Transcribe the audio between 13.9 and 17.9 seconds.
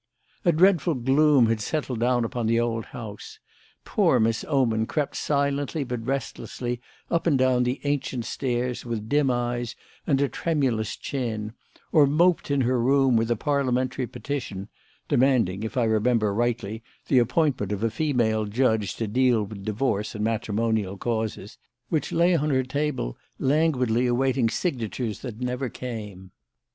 petition (demanding, if I remember rightly, the appointment of